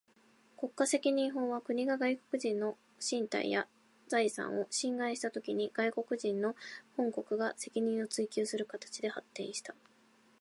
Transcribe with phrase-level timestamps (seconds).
[0.57, 2.75] 国家責任法は、国が外国人の
[3.07, 3.67] 身体や
[4.07, 6.55] 財産を侵害したときに、外国人の
[6.97, 9.75] 本国が責任を追求する形で発展した。